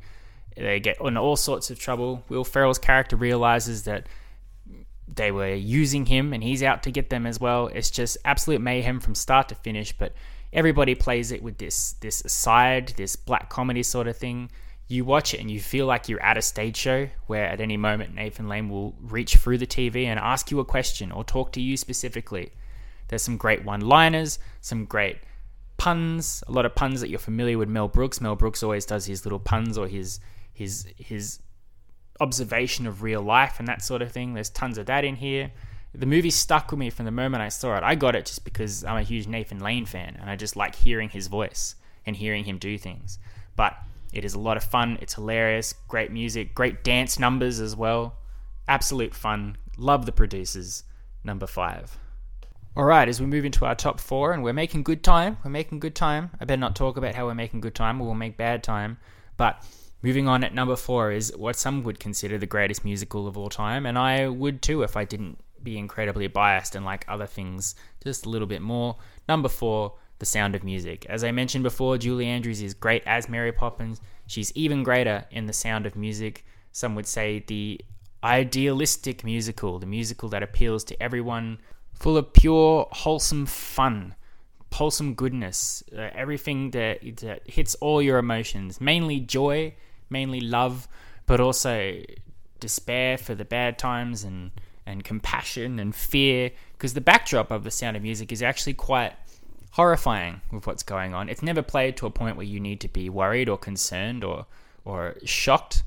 [0.56, 2.24] they get in all sorts of trouble.
[2.30, 4.08] Will Ferrell's character realizes that
[5.08, 7.68] they were using him and he's out to get them as well.
[7.68, 10.14] It's just absolute mayhem from start to finish, but
[10.52, 14.50] everybody plays it with this this aside, this black comedy sort of thing.
[14.88, 17.76] you watch it and you feel like you're at a stage show where at any
[17.76, 21.52] moment Nathan Lane will reach through the TV and ask you a question or talk
[21.54, 22.52] to you specifically.
[23.08, 25.18] There's some great one liners, some great
[25.78, 28.20] puns, a lot of puns that you're familiar with Mel Brooks.
[28.20, 30.20] Mel Brooks always does his little puns or his
[30.54, 31.40] his his
[32.20, 34.34] observation of real life and that sort of thing.
[34.34, 35.52] There's tons of that in here.
[35.94, 37.84] The movie stuck with me from the moment I saw it.
[37.84, 40.76] I got it just because I'm a huge Nathan Lane fan and I just like
[40.76, 43.20] hearing his voice and hearing him do things.
[43.56, 43.78] But
[44.14, 44.98] it is a lot of fun.
[45.02, 45.74] It's hilarious.
[45.88, 46.56] Great music.
[46.56, 48.18] Great dance numbers as well.
[48.68, 49.58] Absolute fun.
[49.78, 50.84] Love the producers.
[51.24, 51.98] Number five.
[52.78, 55.40] All right, as we move into our top four, and we're making good time.
[55.44, 56.30] We're making good time.
[56.40, 59.00] I better not talk about how we're making good time, or we'll make bad time.
[59.36, 59.66] But
[60.04, 63.50] moving on at number four is what some would consider the greatest musical of all
[63.50, 67.74] time, and I would too if I didn't be incredibly biased and like other things
[68.04, 68.96] just a little bit more.
[69.28, 71.04] Number four, the Sound of Music.
[71.10, 74.02] As I mentioned before, Julie Andrews is great as Mary Poppins.
[74.28, 76.46] She's even greater in The Sound of Music.
[76.74, 77.82] Some would say the
[78.24, 81.58] idealistic musical, the musical that appeals to everyone,
[82.00, 84.16] full of pure, wholesome fun,
[84.74, 89.74] wholesome goodness, uh, everything that, that hits all your emotions, mainly joy,
[90.10, 90.88] mainly love,
[91.26, 92.02] but also
[92.60, 94.52] despair for the bad times and,
[94.86, 96.52] and compassion and fear.
[96.74, 99.14] Because the backdrop of The Sound of Music is actually quite
[99.72, 101.30] horrifying with what's going on.
[101.30, 104.46] It's never played to a point where you need to be worried or concerned or
[104.86, 105.84] or shocked,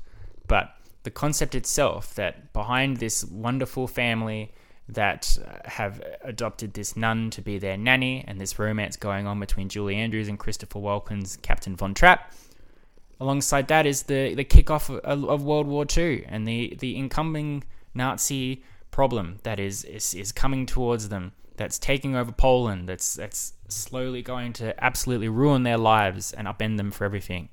[0.47, 4.51] but the concept itself that behind this wonderful family
[4.91, 9.39] that uh, have adopted this nun to be their nanny and this romance going on
[9.39, 12.33] between Julie Andrews and Christopher Walken's Captain Von Trapp.
[13.19, 17.63] Alongside that is the the kickoff of, of World War II and the the incoming
[17.93, 23.53] Nazi problem that is is, is coming towards them that's taking over Poland, that's that's
[23.67, 27.49] slowly going to absolutely ruin their lives and upend them for everything.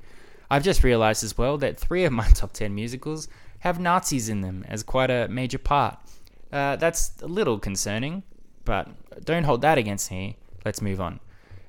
[0.51, 3.29] I've just realized as well that three of my top 10 musicals
[3.61, 5.99] have Nazis in them as quite a major part.
[6.53, 8.23] Uh, that's a little concerning,
[8.65, 8.89] but
[9.25, 10.37] don't hold that against me.
[10.65, 11.21] Let's move on.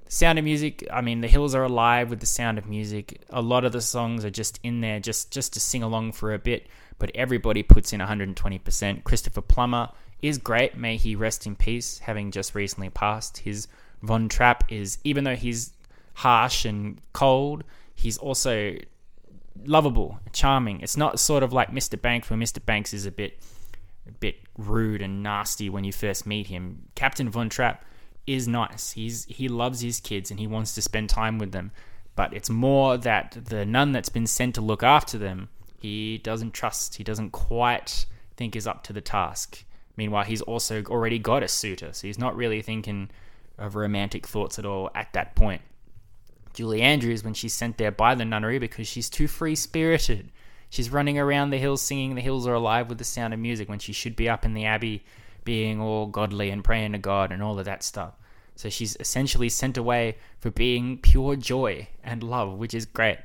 [0.05, 3.21] The sound of music, I mean, the hills are alive with the sound of music.
[3.29, 6.33] A lot of the songs are just in there just, just to sing along for
[6.33, 9.03] a bit, but everybody puts in 120%.
[9.03, 9.89] Christopher Plummer
[10.21, 10.75] is great.
[10.75, 13.39] May he rest in peace, having just recently passed.
[13.39, 13.67] His
[14.01, 15.73] Von Trapp is, even though he's
[16.15, 17.63] harsh and cold,
[17.95, 18.75] he's also
[19.65, 20.81] lovable, charming.
[20.81, 22.01] It's not sort of like Mr.
[22.01, 22.63] Banks, where Mr.
[22.65, 23.37] Banks is a bit,
[24.11, 26.89] bit rude and nasty when you first meet him.
[26.95, 27.85] Captain Von Trapp
[28.27, 28.91] is nice.
[28.91, 31.71] He's he loves his kids and he wants to spend time with them.
[32.15, 36.53] But it's more that the nun that's been sent to look after them, he doesn't
[36.53, 36.95] trust.
[36.95, 39.63] He doesn't quite think is up to the task.
[39.95, 43.09] Meanwhile, he's also already got a suitor, so he's not really thinking
[43.57, 45.61] of romantic thoughts at all at that point.
[46.53, 50.31] Julie Andrews, when she's sent there by the nunnery because she's too free spirited,
[50.69, 53.69] she's running around the hills singing The Hills Are Alive with the sound of music
[53.69, 55.03] when she should be up in the abbey
[55.43, 58.13] being all godly and praying to God and all of that stuff.
[58.55, 63.19] So she's essentially sent away for being pure joy and love, which is great.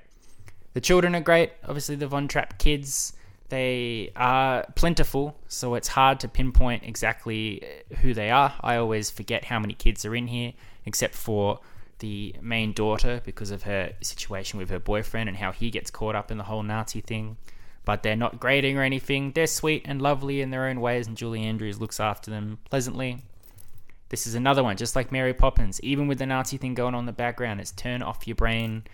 [0.74, 1.52] The children are great.
[1.64, 3.14] Obviously, the Von Trapp kids
[3.48, 8.54] they are plentiful, so it's hard to pinpoint exactly uh, who they are.
[8.60, 10.54] I always forget how many kids are in here,
[10.86, 11.60] except for
[11.98, 16.14] the main daughter because of her situation with her boyfriend and how he gets caught
[16.14, 17.36] up in the whole Nazi thing.
[17.84, 19.32] But they're not grading or anything.
[19.32, 23.22] They're sweet and lovely in their own ways, and Julie Andrews looks after them pleasantly.
[24.08, 25.80] This is another one, just like Mary Poppins.
[25.82, 28.84] Even with the Nazi thing going on in the background, it's turn off your brain.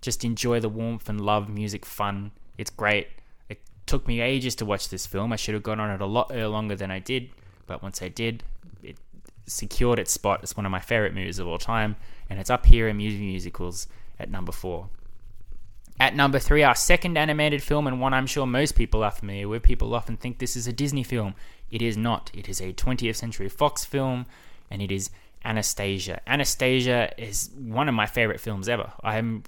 [0.00, 2.32] Just enjoy the warmth and love, music, fun.
[2.58, 3.08] It's great
[3.48, 5.32] It took me ages to watch this film.
[5.32, 7.30] I should have gone on it a lot longer than I did,
[7.66, 8.42] but once I did,
[8.82, 8.98] it
[9.46, 11.96] secured its spot as one of my favorite movies of all time,
[12.28, 13.86] and it's up here in music musicals
[14.18, 14.88] at number four.
[16.00, 19.48] At number three, our second animated film, and one I'm sure most people are familiar
[19.48, 19.62] with.
[19.62, 21.34] People often think this is a Disney film.
[21.70, 22.30] It is not.
[22.34, 24.26] It is a 20th Century Fox film,
[24.70, 25.10] and it is
[25.44, 26.20] Anastasia.
[26.26, 28.92] Anastasia is one of my favorite films ever.
[29.02, 29.44] I'm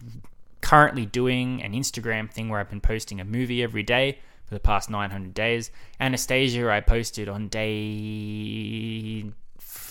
[0.61, 4.61] currently doing an Instagram thing where I've been posting a movie every day for the
[4.61, 5.71] past 900 days.
[5.99, 9.25] Anastasia, I posted on day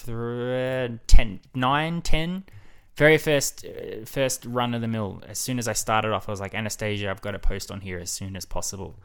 [0.06, 2.44] 10, 9, 10.
[2.96, 5.22] Very first, uh, first run of the mill.
[5.28, 7.82] As soon as I started off, I was like, Anastasia, I've got to post on
[7.82, 8.96] here as soon as possible.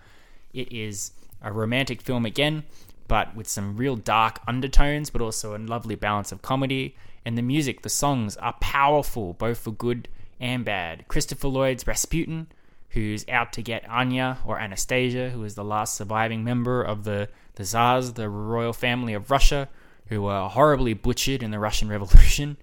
[0.53, 2.65] It is a romantic film again,
[3.09, 6.97] but with some real dark undertones, but also a lovely balance of comedy.
[7.25, 10.09] And the music, the songs are powerful, both for good
[10.39, 11.07] and bad.
[11.09, 12.47] Christopher Lloyd's Rasputin,
[12.91, 17.29] who's out to get Anya or Anastasia, who is the last surviving member of the,
[17.57, 19.69] the Tsars, the royal family of Russia,
[20.11, 22.59] who were horribly butchered in the Russian Revolution.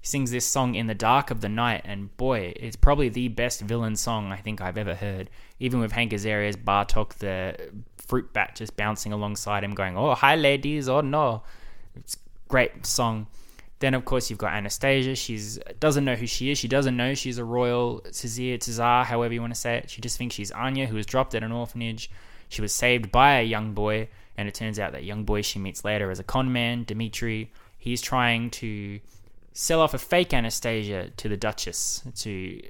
[0.00, 3.28] He sings this song in the dark of the night, and boy, it's probably the
[3.28, 5.30] best villain song I think I've ever heard.
[5.58, 10.36] Even with Hank Azaria's Bartok, the fruit bat just bouncing alongside him, going, "Oh, hi,
[10.36, 11.42] ladies," "Oh no,"
[11.96, 12.16] it's
[12.48, 13.26] great song.
[13.80, 15.14] Then of course you've got Anastasia.
[15.14, 15.40] She
[15.78, 16.58] doesn't know who she is.
[16.58, 19.90] She doesn't know she's a royal Tsar, Tsar, however you want to say it.
[19.90, 22.10] She just thinks she's Anya, who was dropped at an orphanage.
[22.48, 24.08] She was saved by a young boy,
[24.38, 27.50] and it turns out that young boy she meets later as a con man, Dimitri.
[27.76, 29.00] He's trying to
[29.52, 32.62] sell off a fake Anastasia to the Duchess to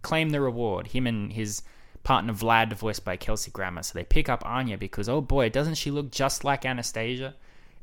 [0.00, 0.88] claim the reward.
[0.88, 1.60] Him and his
[2.04, 3.82] partner Vlad, voiced by Kelsey Grammer.
[3.82, 7.34] So they pick up Anya because, oh boy, doesn't she look just like Anastasia?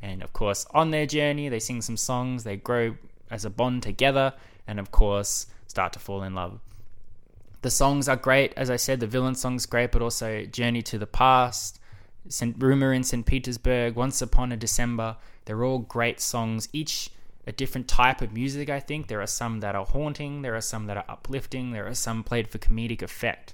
[0.02, 2.96] And of course, on their journey, they sing some songs, they grow
[3.30, 4.34] as a bond together,
[4.68, 6.60] and of course, start to fall in love.
[7.62, 10.98] The songs are great, as I said, the villain song's great, but also Journey to
[10.98, 11.80] the Past,
[12.58, 13.26] Rumor in St.
[13.26, 15.18] Petersburg, Once Upon a December.
[15.46, 17.10] They're all great songs, each
[17.48, 19.08] a different type of music, I think.
[19.08, 22.24] There are some that are haunting, there are some that are uplifting, there are some
[22.24, 23.54] played for comedic effect.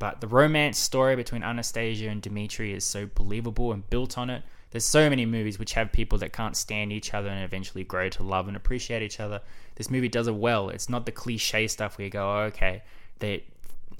[0.00, 4.42] But the romance story between Anastasia and Dimitri is so believable and built on it.
[4.70, 8.08] There's so many movies which have people that can't stand each other and eventually grow
[8.08, 9.40] to love and appreciate each other.
[9.76, 10.70] This movie does it well.
[10.70, 12.82] It's not the cliche stuff where you go, oh, okay,
[13.20, 13.42] the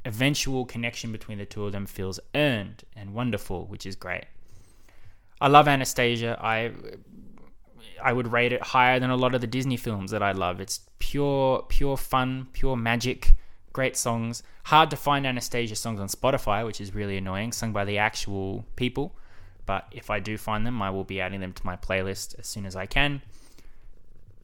[0.04, 4.24] eventual connection between the two of them feels earned and wonderful, which is great.
[5.40, 6.38] I love Anastasia.
[6.40, 6.72] I
[8.02, 10.60] I would rate it higher than a lot of the Disney films that I love.
[10.60, 13.34] It's pure pure fun, pure magic,
[13.72, 14.42] great songs.
[14.64, 18.64] Hard to find Anastasia songs on Spotify, which is really annoying, sung by the actual
[18.76, 19.14] people
[19.70, 22.48] but if I do find them, I will be adding them to my playlist as
[22.48, 23.22] soon as I can.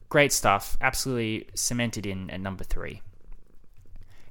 [0.07, 3.01] Great stuff, absolutely cemented in at number three.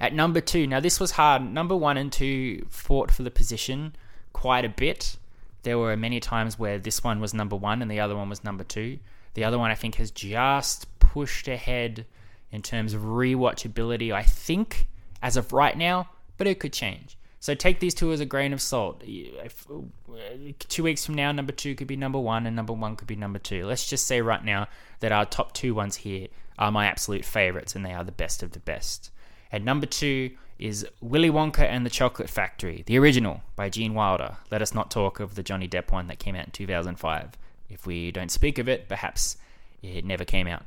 [0.00, 1.42] At number two, now this was hard.
[1.42, 3.96] Number one and two fought for the position
[4.32, 5.16] quite a bit.
[5.62, 8.44] There were many times where this one was number one and the other one was
[8.44, 8.98] number two.
[9.34, 12.06] The other one, I think, has just pushed ahead
[12.50, 14.86] in terms of rewatchability, I think,
[15.22, 17.18] as of right now, but it could change.
[17.40, 19.02] So take these two as a grain of salt.
[19.04, 22.96] If, uh, two weeks from now, number two could be number one, and number one
[22.96, 23.66] could be number two.
[23.66, 24.68] Let's just say right now
[25.00, 26.28] that our top two ones here
[26.58, 29.10] are my absolute favorites, and they are the best of the best.
[29.52, 34.38] And number two is Willy Wonka and the Chocolate Factory, the original by Gene Wilder.
[34.50, 37.32] Let us not talk of the Johnny Depp one that came out in 2005.
[37.68, 39.36] If we don't speak of it, perhaps
[39.82, 40.64] it never came out.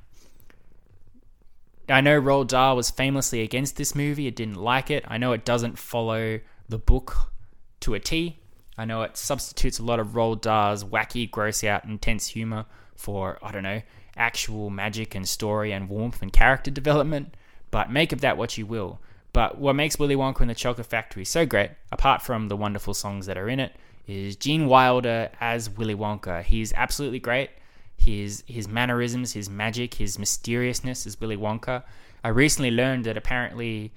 [1.89, 4.27] I know Roald Dahl was famously against this movie.
[4.27, 5.03] It didn't like it.
[5.07, 7.31] I know it doesn't follow the book
[7.79, 8.37] to a T.
[8.77, 12.65] I know it substitutes a lot of Roald Dahl's wacky, gross out, intense humor
[12.95, 13.81] for, I don't know,
[14.15, 17.35] actual magic and story and warmth and character development,
[17.71, 18.99] but make of that what you will.
[19.31, 22.93] But what makes Willy Wonka and the Chocolate Factory so great, apart from the wonderful
[22.93, 23.73] songs that are in it,
[24.07, 26.43] is Gene Wilder as Willy Wonka.
[26.43, 27.51] He's absolutely great.
[27.95, 31.83] His his mannerisms, his magic, his mysteriousness as Willy Wonka.
[32.23, 33.91] I recently learned that apparently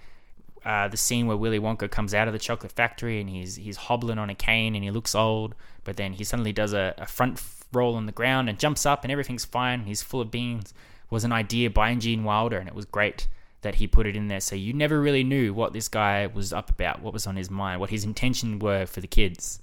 [0.65, 3.77] uh, the scene where Willy Wonka comes out of the chocolate factory and he's he's
[3.77, 5.55] hobbling on a cane and he looks old,
[5.85, 9.03] but then he suddenly does a, a front roll on the ground and jumps up
[9.05, 9.85] and everything's fine.
[9.85, 10.75] He's full of beans.
[11.09, 13.29] Was an idea by Gene Wilder and it was great
[13.63, 14.41] that he put it in there.
[14.41, 17.51] So you never really knew what this guy was up about, what was on his
[17.51, 19.61] mind, what his intentions were for the kids,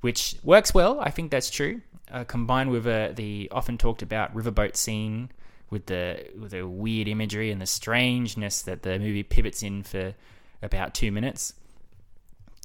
[0.00, 1.00] which works well.
[1.00, 1.80] I think that's true.
[2.10, 5.30] Uh, combined with uh, the often talked about riverboat scene
[5.70, 10.14] with the with the weird imagery and the strangeness that the movie pivots in for
[10.62, 11.54] about two minutes.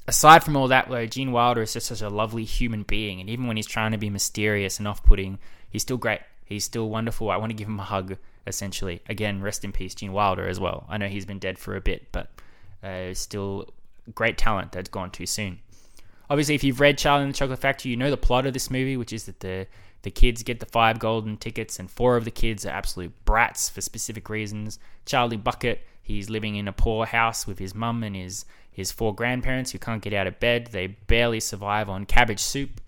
[0.08, 3.30] Aside from all that, though, Gene Wilder is just such a lovely human being, and
[3.30, 6.20] even when he's trying to be mysterious and off-putting, he's still great.
[6.44, 7.30] He's still wonderful.
[7.30, 8.18] I want to give him a hug.
[8.46, 10.86] Essentially, again, rest in peace, Gene Wilder as well.
[10.90, 12.30] I know he's been dead for a bit, but
[12.84, 13.70] uh, still
[14.14, 15.60] great talent that's gone too soon.
[16.30, 18.70] Obviously, if you've read Charlie and the Chocolate Factory, you know the plot of this
[18.70, 19.68] movie, which is that the
[20.04, 23.70] the kids get the five golden tickets, and four of the kids are absolute brats
[23.70, 24.78] for specific reasons.
[25.06, 29.16] Charlie Bucket, he's living in a poor house with his mum and his, his four
[29.16, 30.68] grandparents who can't get out of bed.
[30.68, 32.82] They barely survive on cabbage soup.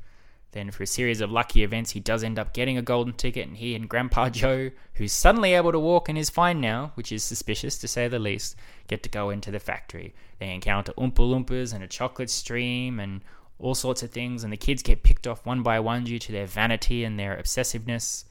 [0.56, 3.46] Then, for a series of lucky events, he does end up getting a golden ticket,
[3.46, 7.12] and he and Grandpa Joe, who's suddenly able to walk and is fine now, which
[7.12, 8.56] is suspicious to say the least,
[8.88, 10.16] get to go into the factory.
[10.40, 13.20] They encounter Oompa Loompas and a chocolate stream and
[13.60, 16.32] all sorts of things, and the kids get picked off one by one due to
[16.32, 18.24] their vanity and their obsessiveness.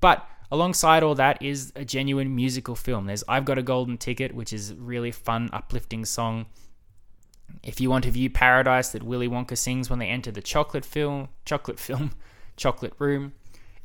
[0.00, 3.04] But alongside all that is a genuine musical film.
[3.04, 6.46] There's I've Got a Golden Ticket, which is a really fun, uplifting song.
[7.62, 10.84] If you want to view paradise that Willy Wonka sings when they enter the chocolate
[10.84, 12.12] film, chocolate film,
[12.56, 13.32] chocolate room,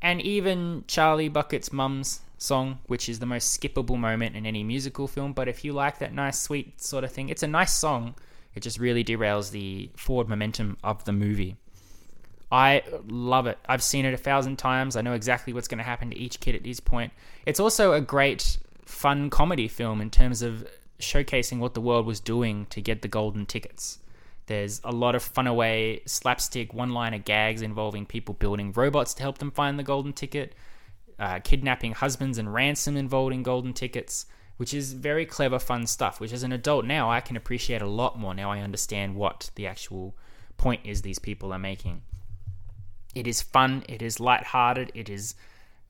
[0.01, 5.07] and even Charlie Bucket's mum's song, which is the most skippable moment in any musical
[5.07, 5.33] film.
[5.33, 8.15] But if you like that nice, sweet sort of thing, it's a nice song
[8.57, 11.57] it just really derails the forward momentum of the movie.
[12.51, 13.59] I love it.
[13.69, 14.95] I've seen it a thousand times.
[14.95, 17.13] I know exactly what's going to happen to each kid at this point.
[17.45, 20.67] It's also a great fun comedy film in terms of
[20.99, 23.99] showcasing what the world was doing to get the golden tickets.
[24.47, 29.23] There's a lot of fun away slapstick one liner gags involving people building robots to
[29.23, 30.55] help them find the golden ticket,
[31.19, 34.25] uh, kidnapping husbands and ransom involving golden tickets,
[34.55, 36.19] which is very clever, fun stuff.
[36.19, 38.33] Which as an adult now I can appreciate a lot more.
[38.33, 40.15] Now I understand what the actual
[40.55, 42.01] point is these people are making.
[43.13, 45.35] It is fun, it is light-hearted, it is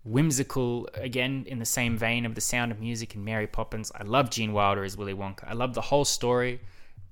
[0.07, 3.91] whimsical again in the same vein of the sound of music and mary poppins.
[3.93, 5.43] I love gene wilder as willy wonka.
[5.47, 6.61] I love the whole story.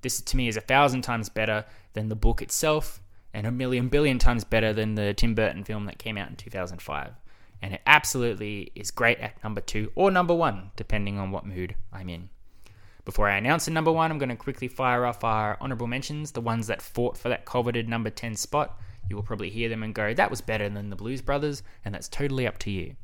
[0.00, 3.00] This to me is a thousand times better than the book itself
[3.34, 6.36] and a million billion times better than the tim burton film that came out in
[6.36, 7.12] 2005
[7.60, 11.74] and it absolutely is great at number two or number one depending on what mood
[11.92, 12.30] i'm in.
[13.04, 16.32] Before i announce a number one i'm going to quickly fire off our honorable mentions
[16.32, 19.82] the ones that fought for that coveted number 10 spot you will probably hear them
[19.82, 22.96] and go, that was better than the Blues Brothers, and that's totally up to you.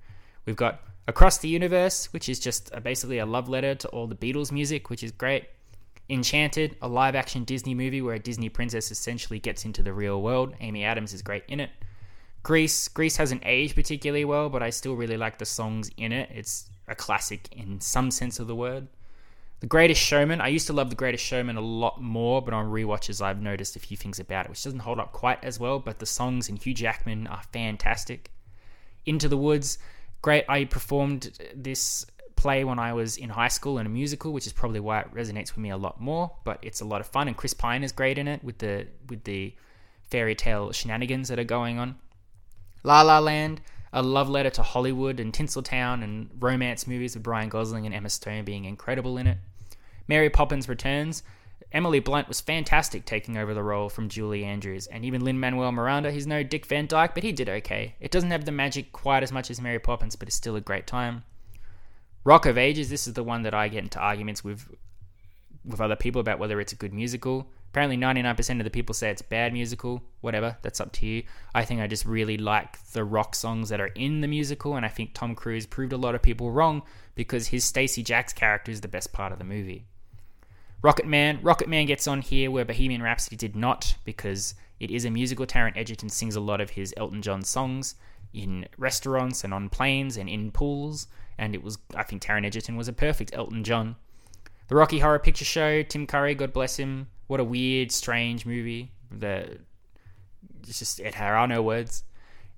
[0.47, 4.07] We've got Across the Universe, which is just a, basically a love letter to all
[4.07, 5.47] the Beatles music, which is great.
[6.09, 10.23] Enchanted, a live action Disney movie where a Disney princess essentially gets into the real
[10.23, 10.55] world.
[10.61, 11.71] Amy Adams is great in it.
[12.43, 16.29] Grease, Grease hasn't aged particularly well, but I still really like the songs in it.
[16.33, 18.89] It's a classic in some sense of the word.
[19.63, 20.41] The Greatest Showman.
[20.41, 23.77] I used to love The Greatest Showman a lot more, but on re-watches I've noticed
[23.77, 25.79] a few things about it, which doesn't hold up quite as well.
[25.79, 28.33] But the songs in Hugh Jackman are fantastic.
[29.07, 29.79] Into the Woods,
[30.21, 30.45] great.
[30.49, 32.05] I performed this
[32.35, 35.15] play when I was in high school in a musical, which is probably why it
[35.15, 36.33] resonates with me a lot more.
[36.43, 38.89] But it's a lot of fun, and Chris Pine is great in it with the
[39.09, 39.55] with the
[40.11, 41.95] fairy tale shenanigans that are going on.
[42.83, 43.61] La La Land,
[43.93, 48.11] a love letter to Hollywood and Tinseltown and romance movies with Ryan Gosling and Emma
[48.11, 49.39] Stone being incredible in it.
[50.13, 51.23] Mary Poppins Returns.
[51.73, 55.73] Emily Blunt was fantastic taking over the role from Julie Andrews, and even Lin Manuel
[55.73, 56.11] Miranda.
[56.11, 57.95] He's no Dick Van Dyke, but he did okay.
[57.99, 60.61] It doesn't have the magic quite as much as Mary Poppins, but it's still a
[60.61, 61.25] great time.
[62.25, 62.91] Rock of Ages.
[62.91, 64.69] This is the one that I get into arguments with
[65.65, 67.49] with other people about whether it's a good musical.
[67.71, 70.03] Apparently, 99% of the people say it's bad musical.
[70.21, 71.23] Whatever, that's up to you.
[71.55, 74.85] I think I just really like the rock songs that are in the musical, and
[74.85, 76.83] I think Tom Cruise proved a lot of people wrong
[77.15, 79.87] because his Stacee Jaxx character is the best part of the movie.
[80.83, 81.39] Rocketman.
[81.43, 85.47] Rocket Man gets on here where Bohemian Rhapsody did not because it is a musical.
[85.47, 87.95] Taron Egerton sings a lot of his Elton John songs
[88.33, 91.07] in restaurants and on planes and in pools.
[91.39, 93.97] And it was, I think Taron Egerton was a perfect Elton John.
[94.69, 97.09] The Rocky Horror Picture Show, Tim Curry, God bless him.
[97.29, 98.93] What a weird, strange movie.
[99.11, 99.59] The
[100.67, 102.05] it's just it there are no words.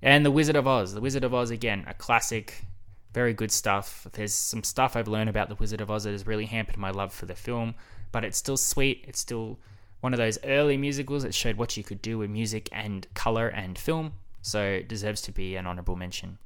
[0.01, 0.93] And The Wizard of Oz.
[0.93, 2.65] The Wizard of Oz again, a classic,
[3.13, 4.07] very good stuff.
[4.13, 6.91] There's some stuff I've learned about The Wizard of Oz that has really hampered my
[6.91, 7.75] love for the film
[8.15, 9.03] but it's still sweet.
[9.09, 9.59] It's still
[9.99, 13.49] one of those early musicals that showed what you could do with music and color
[13.49, 16.37] and film, so it deserves to be an honorable mention.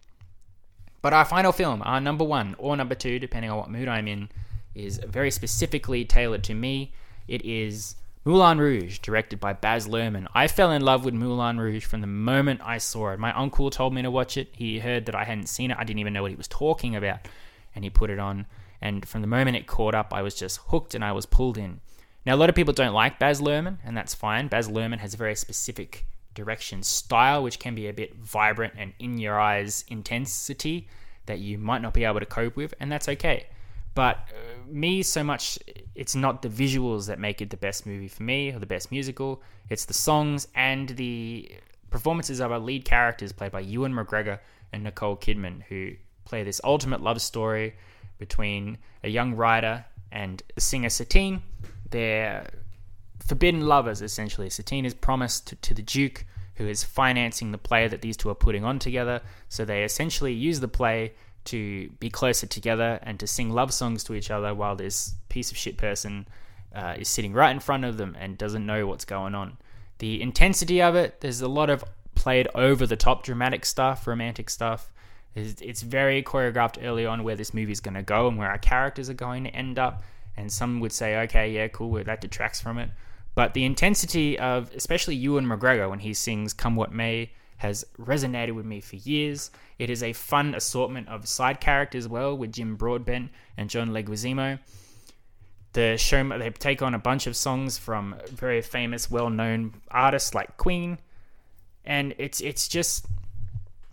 [1.03, 4.07] But our final film, our number one or number two, depending on what mood I'm
[4.07, 4.30] in,
[4.74, 6.91] is very specifically tailored to me.
[7.28, 7.95] It is
[8.26, 10.26] Moulin Rouge, directed by Baz Luhrmann.
[10.34, 13.20] I fell in love with Moulin Rouge from the moment I saw it.
[13.20, 14.47] My uncle told me to watch it.
[14.53, 15.78] He heard that I hadn't seen it.
[15.78, 17.28] I didn't even know what he was talking about,
[17.76, 18.47] and he put it on.
[18.82, 21.57] And from the moment it caught up, I was just hooked and I was pulled
[21.57, 21.82] in.
[22.25, 24.47] Now, a lot of people don't like Baz Luhrmann, and that's fine.
[24.47, 28.93] Baz Luhrmann has a very specific direction style, which can be a bit vibrant and
[28.99, 30.88] in your eyes intensity
[31.25, 33.47] that you might not be able to cope with, and that's okay.
[33.95, 35.59] But uh, me, so much,
[35.95, 38.91] it's not the visuals that make it the best movie for me or the best
[38.91, 39.41] musical.
[39.69, 41.51] It's the songs and the
[41.89, 44.39] performances of our lead characters, played by Ewan McGregor
[44.71, 45.93] and Nicole Kidman, who
[46.25, 47.75] play this ultimate love story
[48.20, 51.41] between a young writer and the singer Satine.
[51.89, 52.47] They're
[53.26, 54.49] forbidden lovers, essentially.
[54.49, 58.30] Satine is promised to, to the Duke, who is financing the play that these two
[58.30, 59.22] are putting on together.
[59.47, 61.13] So they essentially use the play
[61.45, 65.51] to be closer together and to sing love songs to each other while this piece
[65.51, 66.28] of shit person
[66.76, 69.57] uh, is sitting right in front of them and doesn't know what's going on.
[69.99, 71.84] The intensity of it, there's a lot of
[72.15, 74.91] played over the top dramatic stuff, romantic stuff.
[75.36, 78.57] It's very choreographed early on where this movie is going to go and where our
[78.57, 80.03] characters are going to end up.
[80.36, 82.89] And some would say, okay, yeah, cool, that detracts from it.
[83.36, 88.53] But the intensity of, especially Ewan McGregor when he sings Come What May, has resonated
[88.53, 89.51] with me for years.
[89.77, 94.59] It is a fun assortment of side characters well with Jim Broadbent and John Leguizamo.
[95.73, 100.57] The show they take on a bunch of songs from very famous, well-known artists like
[100.57, 100.97] Queen,
[101.86, 103.05] and it's it's just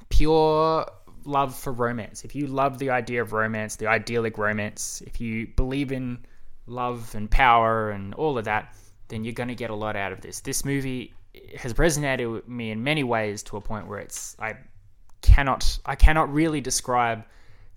[0.08, 0.86] pure
[1.26, 5.46] love for romance, if you love the idea of romance, the idyllic romance, if you
[5.56, 6.24] believe in
[6.66, 8.74] love and power and all of that,
[9.08, 10.40] then you're going to get a lot out of this.
[10.40, 11.14] This movie
[11.56, 14.56] has resonated with me in many ways to a point where it's I
[15.22, 17.24] cannot I cannot really describe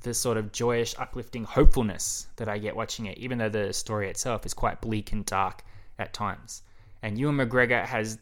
[0.02, 4.10] the sort of joyous, uplifting hopefulness that I get watching it, even though the story
[4.10, 5.64] itself is quite bleak and dark
[5.97, 6.62] at times.
[7.02, 8.18] And Ewan McGregor has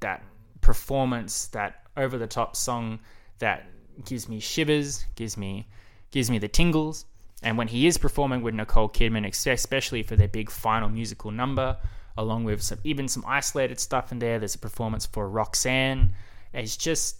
[0.00, 0.22] that
[0.60, 2.98] performance, that over the top song
[3.38, 3.66] that
[4.04, 5.66] gives me shivers, gives me
[6.10, 7.04] gives me the tingles.
[7.42, 11.76] And when he is performing with Nicole Kidman, especially for their big final musical number,
[12.16, 16.12] along with some even some isolated stuff in there, there's a performance for Roxanne.
[16.52, 17.16] It's just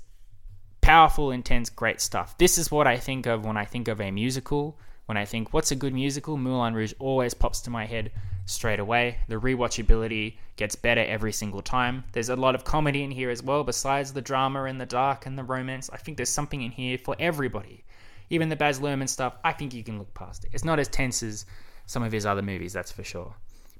[0.81, 2.39] powerful, intense, great stuff.
[2.39, 4.79] This is what I think of when I think of a musical.
[5.07, 6.37] When I think, what's a good musical?
[6.37, 8.11] Moulin Rouge always pops to my head
[8.47, 9.19] straight away.
[9.29, 12.05] The rewatchability gets better every single time.
[12.13, 15.27] There's a lot of comedy in here as well, besides the drama and the dark
[15.27, 15.91] and the romance.
[15.93, 17.85] I think there's something in here for everybody.
[18.31, 20.51] Even the Baz Luhrmann stuff, I think you can look past it.
[20.53, 21.45] It's not as tense as
[21.87, 23.35] some of his other movies, that's for sure.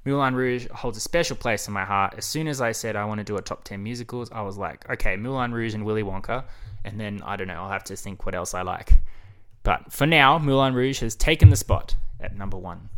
[0.05, 2.13] Moulin Rouge holds a special place in my heart.
[2.17, 4.57] As soon as I said I want to do a top 10 musicals, I was
[4.57, 6.45] like, okay, Moulin Rouge and Willy Wonka.
[6.85, 8.93] And then, I don't know, I'll have to think what else I like.
[9.63, 12.89] But for now, Moulin Rouge has taken the spot at number one.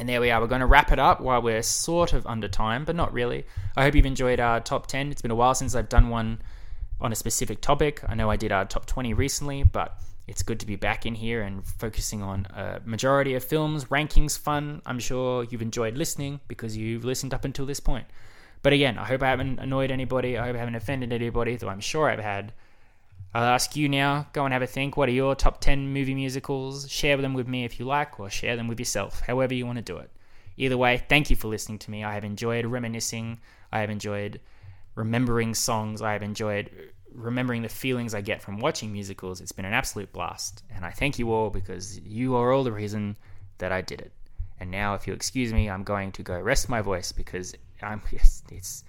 [0.00, 0.40] And there we are.
[0.40, 3.44] We're going to wrap it up while we're sort of under time, but not really.
[3.76, 5.10] I hope you've enjoyed our top 10.
[5.10, 6.40] It's been a while since I've done one
[7.02, 8.00] on a specific topic.
[8.08, 11.14] I know I did our top 20 recently, but it's good to be back in
[11.14, 13.84] here and focusing on a majority of films.
[13.84, 14.80] Rankings fun.
[14.86, 18.06] I'm sure you've enjoyed listening because you've listened up until this point.
[18.62, 20.38] But again, I hope I haven't annoyed anybody.
[20.38, 22.54] I hope I haven't offended anybody, though I'm sure I've had.
[23.32, 24.96] I'll ask you now, go and have a think.
[24.96, 26.90] What are your top 10 movie musicals?
[26.90, 29.76] Share them with me if you like, or share them with yourself, however you want
[29.76, 30.10] to do it.
[30.56, 32.02] Either way, thank you for listening to me.
[32.02, 33.38] I have enjoyed reminiscing.
[33.70, 34.40] I have enjoyed
[34.96, 36.02] remembering songs.
[36.02, 36.70] I have enjoyed
[37.14, 39.40] remembering the feelings I get from watching musicals.
[39.40, 42.72] It's been an absolute blast, and I thank you all because you are all the
[42.72, 43.16] reason
[43.58, 44.12] that I did it.
[44.58, 48.02] And now, if you excuse me, I'm going to go rest my voice because I'm
[48.10, 48.84] it's it's,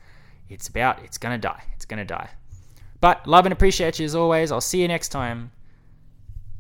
[0.50, 1.64] it's about it's gonna die.
[1.76, 2.30] It's gonna die.
[3.02, 4.52] But love and appreciate you as always.
[4.52, 5.52] I'll see you next time.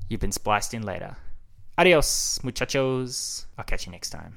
[0.09, 1.15] You've been spliced in later.
[1.77, 3.45] Adios, muchachos.
[3.57, 4.35] I'll catch you next time.